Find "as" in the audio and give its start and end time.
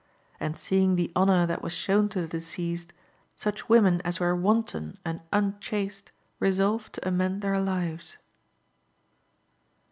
4.03-4.19